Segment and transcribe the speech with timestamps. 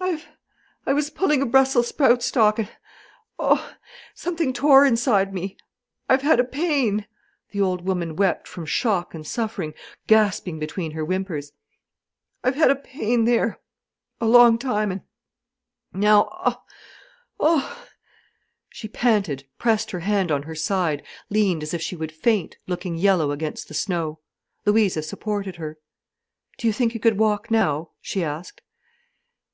[0.00, 5.56] "I've—I've—I was pulling a brussel sprout stalk—and—oh h!—something tore inside me.
[6.08, 7.08] I've had a pain,"
[7.50, 9.74] the old woman wept from shock and suffering,
[10.06, 15.00] gasping between her whimpers—"I've had a pain there—a long time—and
[15.92, 17.88] now—oh—oh!"
[18.68, 22.94] She panted, pressed her hand on her side, leaned as if she would faint, looking
[22.94, 24.20] yellow against the snow.
[24.64, 25.78] Louisa supported her.
[26.58, 28.62] "Do you think you could walk now?" she asked.